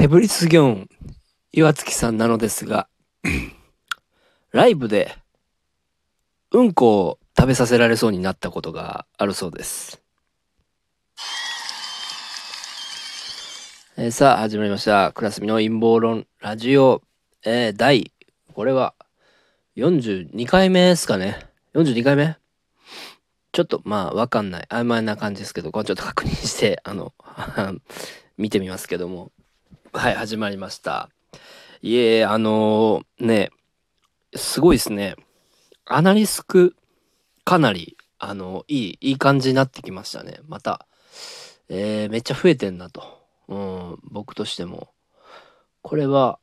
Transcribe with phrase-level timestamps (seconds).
[0.00, 0.88] ヘブリスギョン
[1.52, 2.88] 岩月さんなのですが、
[4.50, 5.14] ライブで
[6.52, 10.00] うんこを食べさせられそうになったことがあるそうです。
[13.98, 15.12] えーさあ、始まりました。
[15.12, 17.02] クラスミの陰謀論ラジオ、
[17.44, 18.10] えー第、
[18.54, 18.94] これは
[19.76, 21.40] 42回目ですかね。
[21.74, 22.38] 42回目？
[23.52, 24.66] ちょっとまあわかんない。
[24.70, 27.12] 曖昧な感じですけど、これちょっと確認して、あの、
[28.38, 29.30] 見てみますけども。
[29.92, 31.10] はい、始まりました。
[31.82, 33.50] いえ、あのーね、
[34.36, 35.16] すごいですね。
[35.84, 36.76] アナリスク、
[37.44, 40.38] かなり、あのいい、いい感じになってきましたね。
[40.46, 40.86] また、
[41.68, 43.02] えーめっちゃ増えてんなと。
[43.48, 44.90] うん、僕としても。
[45.82, 46.38] これは、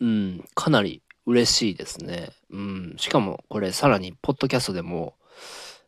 [0.00, 2.30] うん、かなり嬉しいですね。
[2.50, 5.16] うん、しかもこれさらに、ポッドキャストでも、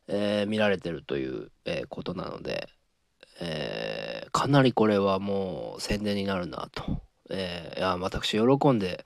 [0.09, 2.69] えー見られてるという、えーことなので、
[3.41, 7.01] えーかなりこれはもう宣伝になるなと。
[7.31, 9.05] えーいや私喜んで、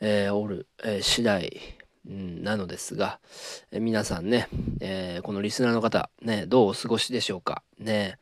[0.00, 1.60] えーおる、えー次第、
[2.08, 3.20] うん、なのですが、
[3.70, 4.48] えー皆さんね、
[4.80, 7.62] えーこのリスナーの方、ね、どうお過ごしでしょうか？
[7.78, 8.18] ね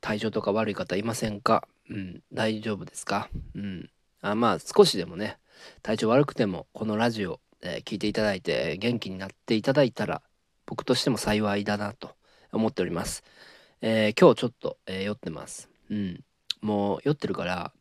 [0.00, 1.66] 体調とか悪い方いませんか？
[1.90, 3.28] うん、大丈夫ですか？
[3.54, 3.90] うん。
[4.20, 5.38] あまあ少しでもね、
[5.82, 10.22] 体調悪くてもこのラジオ、えー聞いていただいて元気になっていただいたら
[10.66, 12.10] 僕としても幸いだなと
[12.52, 13.24] 思っております。
[13.84, 15.68] えー今日ちょっと、えー酔ってます。
[15.90, 16.24] うん。
[16.60, 17.72] もう酔ってるから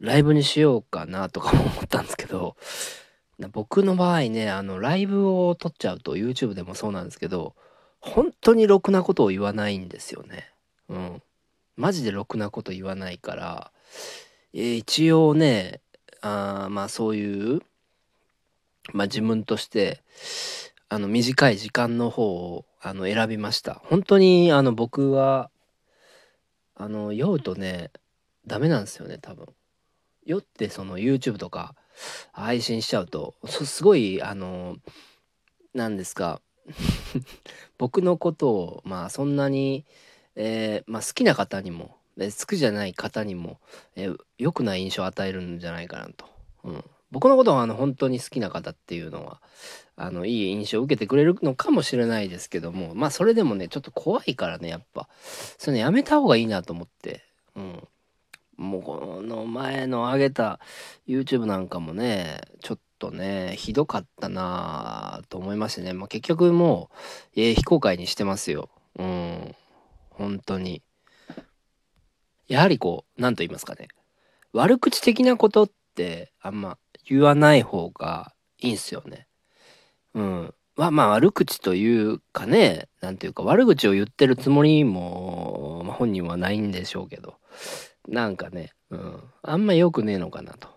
[0.00, 2.56] ライブにしようかなとかも思ったんですけど
[3.52, 7.54] 僕の場合ねあのライブを撮っちゃうと YouTube でもそうなんですけど
[8.00, 10.50] 本当にろくなことを言わないんですよね。
[10.88, 11.22] うん。
[11.76, 13.72] マジでろくなこと言わないから、
[14.52, 15.80] えー一応ね
[16.20, 17.60] あまあそういう、
[18.92, 20.02] まあ、自分として
[20.88, 23.80] あの短い時間の方をあの選びました。
[23.84, 25.50] 本当にあの僕は
[26.74, 27.90] あの酔うとね
[28.46, 29.46] ダメなんですよね多分。
[30.24, 31.74] 酔ってその YouTube とか
[32.32, 34.76] 配信しちゃうとすごいあの
[35.74, 36.40] なんですか
[37.78, 39.84] 僕のことをまあそんなに、
[40.36, 43.58] えーまあ、好きな方にも好きじゃない方にも、
[43.96, 46.26] えー良くない印象を与えるんじゃないかなと、
[46.64, 49.40] うん、僕のことをあの本当に好きな方っていうのは
[49.96, 55.08] あのいい印象を受けてくれるのかもしれないですけどもまあそれでもねちょっと怖いからねやっぱ。
[55.58, 57.22] そういうのやめた方がいいなと思って、
[57.54, 57.88] うん、
[58.56, 60.58] もうこの前の上げた
[61.06, 66.90] YouTube なんかもねちょっとねひどかったなぁと思いましてね、まあ、結局も
[67.36, 68.70] う、えー非公開にしてますよ。
[68.98, 69.54] うん。
[70.10, 70.82] 本当に。
[72.48, 73.88] やはりこう何と言いますかね。
[74.52, 79.26] 悪口的なことってあんま言わない方がいいんすよね。
[80.14, 80.54] うん。
[80.76, 87.36] まあまあ悪口というかねなんていうか悪口を言ってるつもりも、まあ、本人はないんでしょうけど。
[88.08, 90.68] なんかね、うん、あんま良くねえのかなと、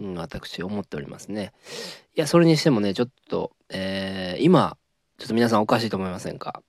[0.00, 1.52] うん、私思っておりますね。
[2.16, 4.76] いや、それにしてもね、ちょっと、えー今、
[5.16, 6.62] ちょっと皆さんおかしいと思いませんか？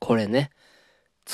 [0.00, 0.50] これね、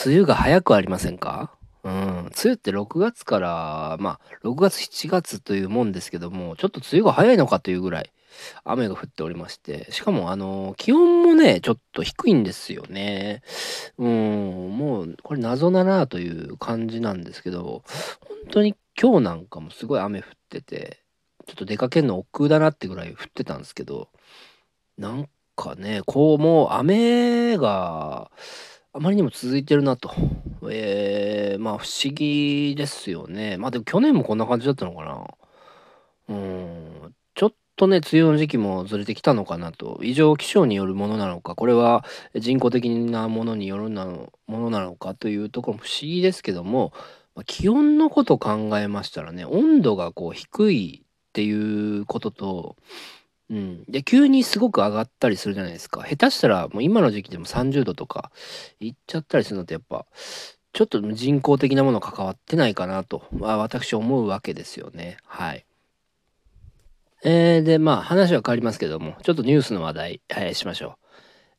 [0.07, 1.57] 梅雨が早くありませんか？
[1.87, 8.11] うん、梅雨って6月から、まあ、6月、7月というもんですけども、ちょっと梅雨が早いのかというぐらい、
[8.65, 13.43] 雨が降っておりまして、しかも、あの、気温もね、ちょっと低いんですよね。
[13.99, 17.85] うん、もう、これ謎だなという感じなんですけど、
[18.21, 21.05] 本当に今日なんかもすごい雨降ってて、
[21.47, 24.09] ちょっと出かけるの億劫だなってぐらい降ってたんですけど、
[24.99, 28.33] なんかね、こう、もう雨が
[28.97, 30.11] あまりにも続いてるなと。
[30.71, 33.59] えー、まあ不思議ですよね。
[33.59, 36.35] まあでも去年もこんな感じだったのかな。
[36.35, 40.01] うん、ちょっとね、梅雨の時期もずれてきたのかなと。
[40.03, 46.95] 異常気象によるものなのか、これは人工的なものによるなものなのかというところも不思議ですけども、
[47.35, 52.77] まあ気温のこと考えましたらね、温度がこう低いっていうことと、
[53.49, 58.33] うん、で急にすごく上がったりするじゃないですか下手したらもう今の時期でも30度とか
[58.81, 60.05] いっちゃったりするのってやっぱ
[60.73, 65.65] ちょっと人工的なもの関わってないかなと、まあ、私思うわけですよねはい。
[67.25, 70.99] えー、でまあ話は変わりますけどもちょっとニュースの話題、えーしましょ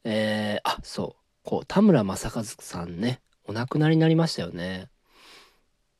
[0.05, 0.09] う。
[0.09, 4.89] えー、あそうこう田村正和さんねお亡くなりになりましたよね。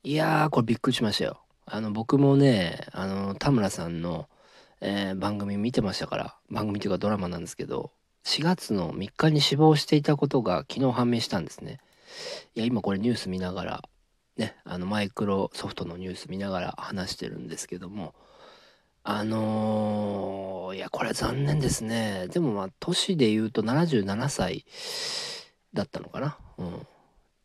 [0.04, 1.42] いやーこれびっくりしましたよ。
[1.66, 4.30] あの僕もねあの田村さんの
[4.82, 7.92] えー番組見てましたから番組というかドラマなんですけど
[8.26, 11.80] 4月の3日に死亡していたことが昨日判明したんですね。
[12.56, 13.84] いや今これニュース見ながら
[14.38, 18.14] ねあのマイクロソフトのニュース見ながら話してるんですけども
[19.04, 22.28] あのーいやこれ残念ですね。
[22.28, 24.66] でもまあ年で言うと77歳
[25.74, 26.38] だったのかな。
[26.58, 26.88] うん。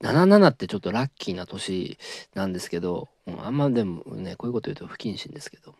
[0.03, 1.99] 77ってちょっとラッキーな年
[2.35, 3.09] なんですけど、
[3.39, 5.79] あんまでもね、こういうこと言うと不謹慎ですけども。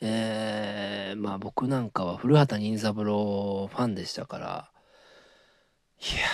[0.00, 4.70] えー、まあ僕なんかは古畑任三郎ファンでしたから、
[6.00, 6.26] いや、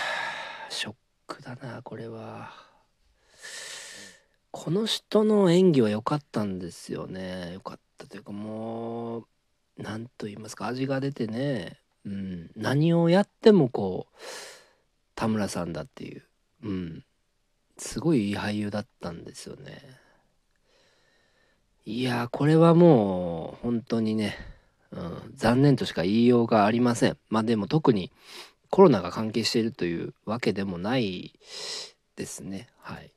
[0.69, 0.95] ショッ
[1.27, 2.53] クだな、これは。
[4.51, 7.55] この人の演技は良かったんですよね。
[7.55, 9.27] 良かったというかもう、
[9.79, 14.17] 何と言いますか、味が出てね、うん、何をやってもこう、
[15.15, 16.23] 田村さんだっていう、
[16.63, 17.05] うん、
[17.79, 19.81] すごいいい俳優だったんですよね。
[21.87, 24.37] いやこれはもう本当にね、
[24.91, 27.19] うん、残念としか言いようがありません。
[27.29, 28.11] まあでも特に
[28.71, 31.39] コロナが関係しているというわけでもない
[32.17, 32.69] ですね。
[32.81, 33.13] はい。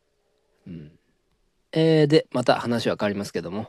[0.67, 0.91] うん。
[1.71, 3.67] えー、で、また話は変わりますけども、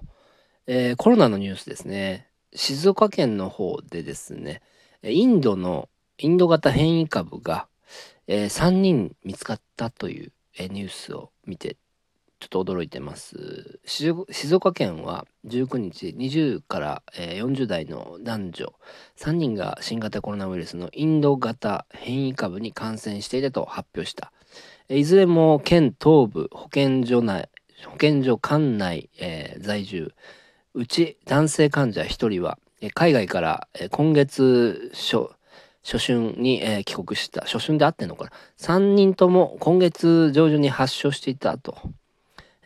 [0.66, 2.28] えー、コロナのニュースですね。
[2.52, 4.62] 静岡県の方でですね、
[5.02, 7.68] インドのインド型変異株が、
[8.26, 11.76] えー、3人見つかったという、え、ニュースを見て
[12.40, 13.80] ちょっと驚いてます。
[13.84, 14.14] 静
[14.54, 18.72] 岡県は19日20から、40代の男女
[19.16, 24.32] 3人が新型コロナウイルスのインド型変異株に感染していたと発表した。
[24.88, 27.50] いずれも県東部保健所内
[27.84, 30.14] 保健所管内、えー、在住
[30.74, 32.58] うち男性患者1人は
[32.94, 35.28] 海外から今月初
[35.84, 37.42] 初春に、えー、帰国した。
[37.42, 41.78] 初春であってんのかな ?3 人とも今月上旬に発症していたと。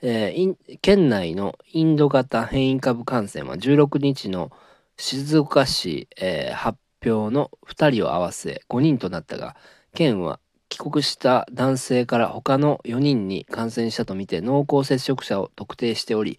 [0.02, 4.50] えー、県内のインド型変異株感染は16日の
[4.96, 9.56] 静岡市、えー、発表の2人を合わせ5人となったが、
[9.94, 16.38] 県は帰国した男性から他の4人に感染したとみて濃厚接触者を特定しており、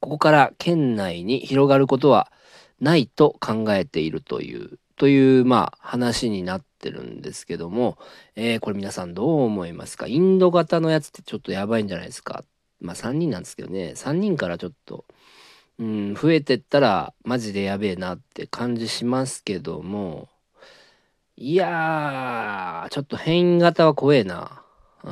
[0.00, 2.32] ここから県内に広がることは
[2.80, 7.98] ないと考えているというという、まあ、話になってるんですけども、
[8.36, 10.06] えー、これ皆さんどう思いますか？
[10.06, 12.44] インド型のやつってちょっとやばいんじゃないですか？
[12.84, 15.04] まあ3人なんですけどね、3人からちょっと、
[15.78, 20.28] うん、増えてったらマジでやべえなって感じしますけども、
[21.36, 24.62] いやー、ちょっと変異型は怖えな。
[25.02, 25.10] うん。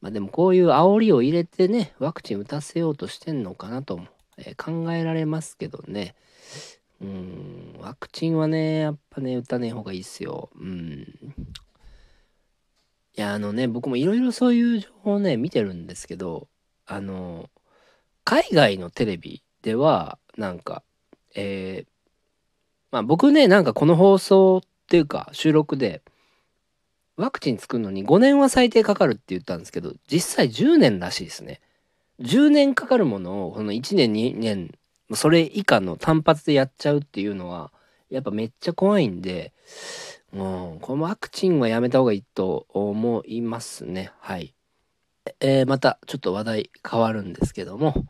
[0.00, 4.06] まあでもこういう煽りを入れてね、ワクチン打たせようとしてんのかなとも、
[4.38, 6.14] え、考えられますけどね。
[7.02, 10.50] うん、ワクチンはね、やっぱね、打たねえ方がいいっすよ。
[10.58, 11.06] うん。
[13.16, 16.48] いや、あのね、僕もいろいろそういう情報をね、見てるんですけど、
[16.86, 17.48] あの、
[18.24, 20.82] 海外のテレビでは、なんか、
[21.34, 21.90] えー、
[22.92, 26.02] まあ僕ね、なんかこの放送っていうか、収録で、
[27.16, 31.60] ワクチン作るのに5年は最低かかるって言ったんですけど、実際10年らしいですね。
[32.20, 34.70] 10年かかるものを、この1年2年
[35.14, 37.72] それ以下の単発でやっちゃうっていうのは、
[38.10, 39.52] やっぱめっちゃ怖いんで、
[40.32, 40.36] う
[40.76, 44.12] ん、このワクチンはやめた方がいいと思いますね。
[44.20, 44.54] はい。
[45.40, 48.06] えー、またちょっと話題変わるんですけども、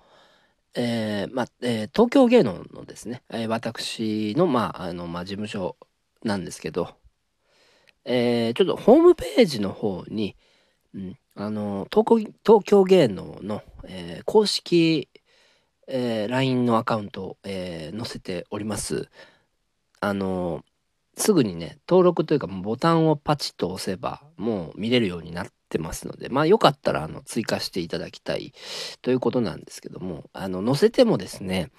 [0.74, 5.76] えー、まあえー、東京芸能のですね、え私の、まあ、あの、まあ、事務所
[6.22, 6.94] なんですけど、
[8.04, 10.36] えちょっとホームページの方に、
[10.94, 15.08] うん、あの東東京芸能の、え公式
[15.92, 19.08] えー、LINE のアカウントを、え、載せております。
[20.00, 20.64] あの、
[21.20, 28.52] すぐにね、登録というかボタンをパチッと押せばもう見れるようになってますので、まあよかったらあの追加していただきたい
[29.02, 31.70] ということなんですけども、あの、載せてもですね、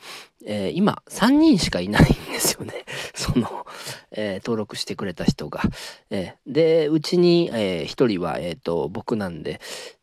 [0.46, 2.86] えー、今3人しかいないんですよね。
[3.14, 3.66] その、
[4.12, 5.62] えー、登録してくれた人が。
[6.10, 9.60] えー、で、うちに、え、1人は、えっ、と、僕なんで、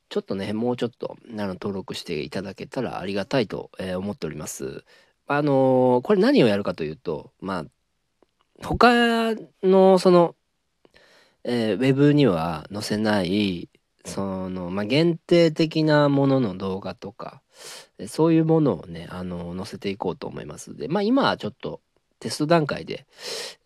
[0.08, 4.84] ちょっとね、もうちょっと、あの、登録していただけたらありがたいと、え、思っております。
[5.26, 7.64] あの、これ何をやるかというと、まあ、
[8.62, 10.34] 他の、その、
[11.44, 13.68] えー、ウェブには載せない、
[14.04, 17.42] その、まあ、限定的なものの動画とか、
[18.06, 20.76] そういうものをね、あの、載せていこうと思います。
[20.76, 21.80] で、まあ、今はちょっと、
[22.20, 23.06] テスト段階で、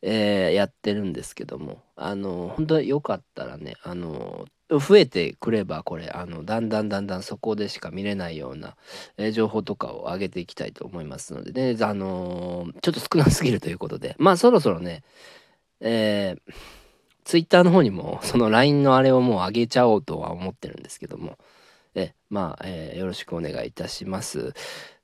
[0.02, 4.44] えー、やってるんですけども、あの、本当によかったらね、あの、
[4.78, 8.76] 増えてくればこれあのだんだんだんだんそこでしか見れないような、
[9.16, 11.84] え、情報とかを上げていきたいと思いますのでね。
[11.84, 14.14] あのー、ちょっと少なすぎるということで。
[14.18, 15.02] まあそろそろね
[15.80, 16.52] えー、
[17.24, 21.38] ツイッターの方にも その LINE のあれをもう上げちゃおうとは思ってるんですけども。
[21.94, 24.54] えまあ、えー、よろしくお願いいたします。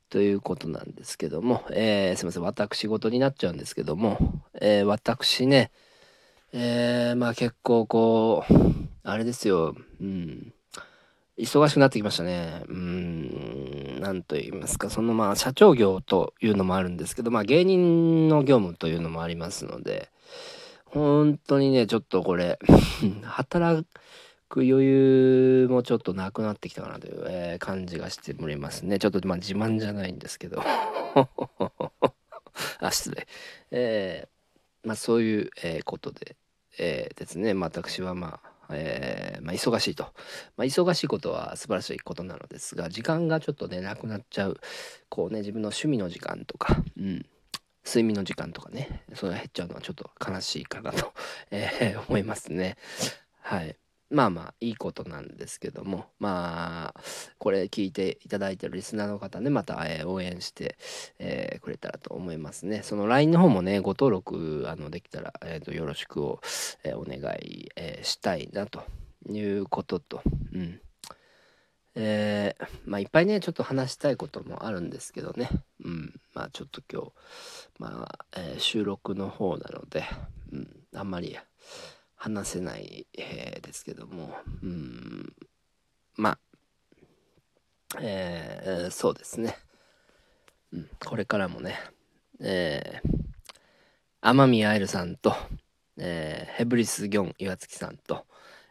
[0.09, 2.43] ということなんですけども、えー、すいません。
[2.43, 5.69] 私事になっちゃうんですけども、え、私ね
[6.51, 8.53] えー、まあ結構こう
[9.03, 10.53] あれですよ、うん。
[11.37, 12.63] 忙しくなってきましたね。
[12.67, 20.09] うん、なんと言いますか、そのまあ社長業というのもあるんですけど、まあ芸人の業務というのもありますので、
[20.85, 22.59] 本当にね、ちょっとこれ
[23.23, 23.87] 働
[24.49, 28.99] く余裕もちょっとなくなってきたかなという、えー、感じがしておりますね。
[28.99, 30.61] ちょっとまあ自慢じゃないんですけど。
[32.79, 33.27] あ、失礼。
[33.71, 34.29] えー、
[34.83, 36.35] まあそういう、え、ことで、
[36.77, 40.03] えー、ですね、私はまあ、えー、まあ、忙しいと。
[40.55, 44.59] まあ、忙しいことは素晴らしいことなのですが、時間がちょっとね、なくなっちゃう。
[45.09, 47.25] こうね、自分の趣味の時間とか、うん、
[47.85, 51.13] 睡眠の時間とかね、それが減っちゃうのはちょっと悲しいかなと、
[51.51, 52.77] えー、思いますね。
[53.41, 53.75] はい。
[54.09, 57.01] まあまあいいことなんですけどもまあ
[57.37, 60.77] これ聞いていただいてるリスナーの方ねまた、応援して、
[61.19, 62.81] えー、くれたらと思いますね。
[62.83, 66.41] その LINE の方もねご登録あのできたら、えーと、よろしくを、
[66.83, 68.83] えお願い、えしたいなと
[69.27, 70.21] いうことと
[70.53, 70.81] うん。
[71.95, 75.49] え、まあいっぱいねちょっと話したいこともあるんですけどね。
[75.83, 76.19] うん。
[76.33, 77.11] まあちょっと今日
[77.79, 80.03] まあ、え収録の方なので、
[80.51, 81.37] うん、あんまり
[82.19, 84.37] 話せない、えー、ですけども。
[84.61, 85.33] うん。
[86.15, 86.39] まあ。
[87.99, 89.57] えー、そうですね、
[90.71, 91.79] うん、これからもね。
[92.39, 93.09] えー、
[94.21, 95.35] 天宮愛瑠さんと、
[95.97, 98.27] えー、ヘブリス・ギョン岩月さんと、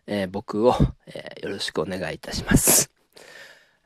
[0.07, 0.77] えー、僕を、
[1.07, 2.93] えー、よろしくお願いいたします。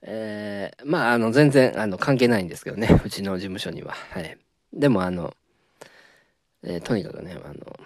[0.03, 3.01] えー、まああの全然あの関係ないんですけどね。
[3.03, 3.95] うちの事務所には。
[4.11, 4.37] はい、
[4.75, 5.35] でもあの、
[6.63, 7.81] えー、とにかくねあの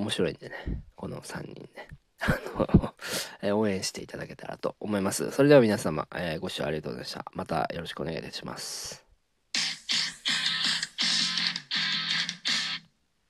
[0.00, 1.88] 面白いんでね、この3人ね、
[2.20, 2.94] あの
[3.42, 5.30] え応援していただけたらと思います。
[5.30, 7.24] それでは皆様、えー、ご視聴ありがとうございました。
[7.34, 9.09] またよろしくお願いいたします。